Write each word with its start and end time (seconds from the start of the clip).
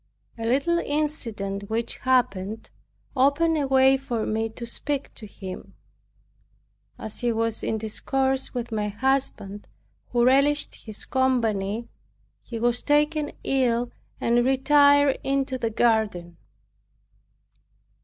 A 0.35 0.47
little 0.47 0.79
incident 0.79 1.69
which 1.69 1.97
happened 1.99 2.71
opened 3.15 3.55
a 3.55 3.67
way 3.67 3.97
for 3.97 4.25
me 4.25 4.49
to 4.49 4.65
speak 4.65 5.13
to 5.13 5.27
him. 5.27 5.75
As 6.97 7.19
he 7.19 7.31
was 7.31 7.61
in 7.61 7.77
discourse 7.77 8.51
with 8.51 8.71
my 8.71 8.87
husband, 8.87 9.67
who 10.09 10.25
relished 10.25 10.73
his 10.73 11.05
company, 11.05 11.87
he 12.41 12.57
was 12.57 12.81
taken 12.81 13.31
ill 13.43 13.91
and 14.19 14.43
retired 14.43 15.19
into 15.23 15.59
the 15.59 15.69
garden. 15.69 16.37